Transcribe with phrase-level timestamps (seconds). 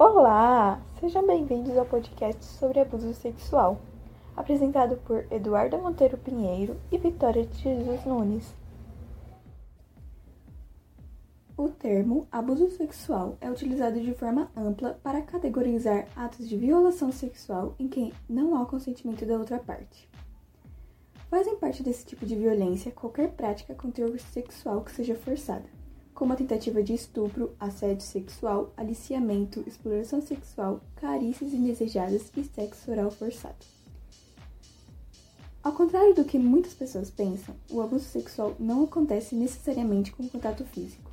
[0.00, 0.80] Olá!
[1.00, 3.80] Sejam bem-vindos ao podcast sobre abuso sexual,
[4.36, 8.54] apresentado por Eduardo Monteiro Pinheiro e Vitória de Jesus Nunes.
[11.56, 17.74] O termo abuso sexual é utilizado de forma ampla para categorizar atos de violação sexual
[17.76, 20.08] em que não há consentimento da outra parte.
[21.28, 25.77] Fazem parte desse tipo de violência qualquer prática com teor sexual que seja forçada
[26.18, 33.08] como a tentativa de estupro, assédio sexual, aliciamento, exploração sexual, carícias indesejadas e sexo oral
[33.08, 33.64] forçado.
[35.62, 40.64] Ao contrário do que muitas pessoas pensam, o abuso sexual não acontece necessariamente com contato
[40.64, 41.08] físico.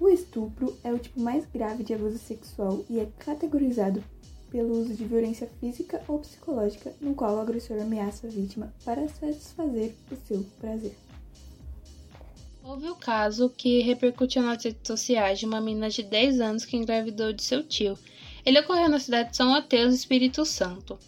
[0.00, 4.02] O estupro é o tipo mais grave de abuso sexual e é categorizado
[4.50, 9.06] pelo uso de violência física ou psicológica, no qual o agressor ameaça a vítima para
[9.10, 10.96] satisfazer o seu prazer.
[12.68, 16.76] Houve o caso que repercutiu nas redes sociais de uma menina de 10 anos que
[16.76, 17.96] engravidou de seu tio.
[18.44, 20.98] Ele ocorreu na cidade de São Mateus, Espírito Santo.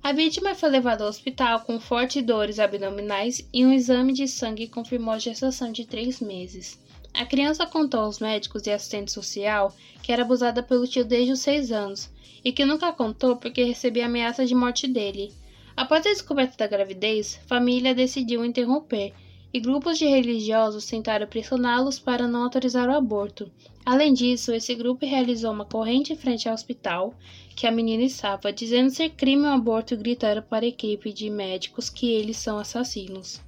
[0.00, 4.68] A vítima foi levada ao hospital com fortes dores abdominais e um exame de sangue
[4.68, 6.78] confirmou a gestação de três meses.
[7.12, 11.40] A criança contou aos médicos e assistente social que era abusada pelo tio desde os
[11.40, 12.08] seis anos
[12.44, 15.32] e que nunca contou porque recebia ameaça de morte dele.
[15.76, 19.12] Após a descoberta da gravidez, família decidiu interromper
[19.52, 23.50] e grupos de religiosos tentaram pressioná-los para não autorizar o aborto.
[23.84, 27.14] Além disso, esse grupo realizou uma corrente em frente ao hospital
[27.56, 31.30] que a menina estava, dizendo ser crime o aborto e gritaram para a equipe de
[31.30, 33.40] médicos que eles são assassinos.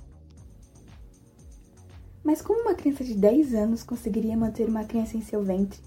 [2.25, 5.81] Mas como uma criança de 10 anos conseguiria manter uma criança em seu ventre?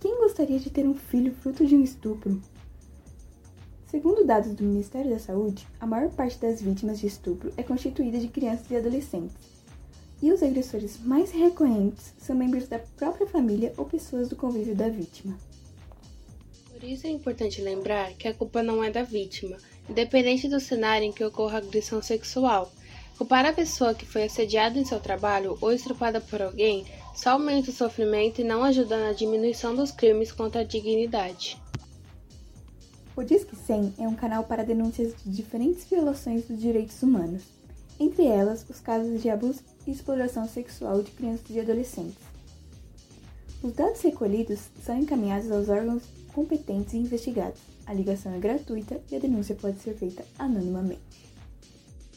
[0.00, 2.40] Quem gostaria de ter um filho fruto de um estupro?
[3.94, 8.18] Segundo dados do Ministério da Saúde, a maior parte das vítimas de estupro é constituída
[8.18, 9.36] de crianças e adolescentes.
[10.20, 14.88] E os agressores mais recorrentes são membros da própria família ou pessoas do convívio da
[14.88, 15.38] vítima.
[16.72, 21.06] Por isso é importante lembrar que a culpa não é da vítima, independente do cenário
[21.06, 22.72] em que ocorra agressão sexual.
[23.16, 26.84] Culpar a pessoa que foi assediada em seu trabalho ou estrupada por alguém
[27.14, 31.62] só aumenta o sofrimento e não ajuda na diminuição dos crimes contra a dignidade.
[33.16, 37.44] O Disque 100 é um canal para denúncias de diferentes violações dos direitos humanos,
[38.00, 42.18] entre elas os casos de abuso e exploração sexual de crianças e adolescentes.
[43.62, 46.02] Os dados recolhidos são encaminhados aos órgãos
[46.34, 47.60] competentes e investigados.
[47.86, 51.33] A ligação é gratuita e a denúncia pode ser feita anonimamente.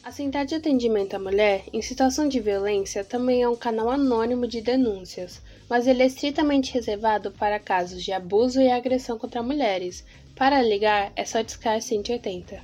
[0.02, 4.46] A Central de Atendimento à Mulher em Situação de Violência também é um canal anônimo
[4.46, 10.04] de denúncias, mas ele é estritamente reservado para casos de abuso e agressão contra mulheres,
[10.34, 12.62] para ligar, é só discar 180.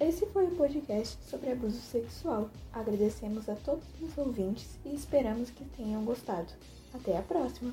[0.00, 2.50] Esse foi o podcast sobre abuso sexual.
[2.72, 6.52] Agradecemos a todos os ouvintes e esperamos que tenham gostado.
[6.92, 7.72] Até a próxima!